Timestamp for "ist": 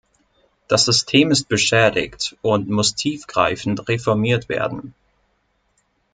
1.29-1.47